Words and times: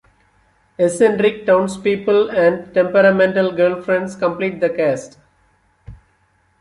Eccentric 0.79 1.45
townspeople 1.45 2.31
and 2.31 2.73
temperamental 2.73 3.51
girlfriends 3.51 4.15
complete 4.15 4.59
the 4.59 4.71
cast. 4.71 5.19